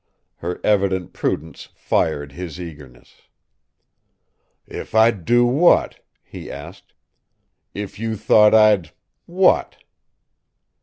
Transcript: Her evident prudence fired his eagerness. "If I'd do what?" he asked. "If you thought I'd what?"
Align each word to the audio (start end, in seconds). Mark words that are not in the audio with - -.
Her 0.37 0.59
evident 0.63 1.13
prudence 1.13 1.69
fired 1.75 2.31
his 2.31 2.59
eagerness. 2.59 3.21
"If 4.65 4.95
I'd 4.95 5.25
do 5.25 5.45
what?" 5.45 6.03
he 6.23 6.49
asked. 6.49 6.95
"If 7.75 7.99
you 7.99 8.17
thought 8.17 8.55
I'd 8.55 8.93
what?" 9.27 9.77